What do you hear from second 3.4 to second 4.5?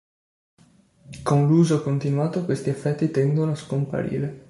a scomparire.